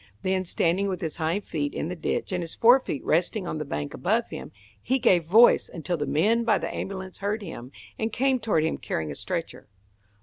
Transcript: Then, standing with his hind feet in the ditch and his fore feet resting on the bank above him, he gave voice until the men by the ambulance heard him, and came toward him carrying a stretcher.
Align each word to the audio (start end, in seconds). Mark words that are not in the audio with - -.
Then, 0.23 0.45
standing 0.45 0.87
with 0.87 0.99
his 1.01 1.17
hind 1.17 1.43
feet 1.43 1.75
in 1.75 1.87
the 1.87 1.95
ditch 1.95 2.31
and 2.31 2.41
his 2.41 2.55
fore 2.55 2.79
feet 2.79 3.05
resting 3.05 3.45
on 3.45 3.59
the 3.59 3.63
bank 3.65 3.93
above 3.93 4.29
him, 4.29 4.51
he 4.81 4.97
gave 4.97 5.25
voice 5.25 5.69
until 5.71 5.95
the 5.95 6.07
men 6.07 6.43
by 6.43 6.57
the 6.57 6.73
ambulance 6.73 7.19
heard 7.19 7.43
him, 7.43 7.71
and 7.99 8.11
came 8.11 8.39
toward 8.39 8.63
him 8.63 8.79
carrying 8.79 9.11
a 9.11 9.15
stretcher. 9.15 9.67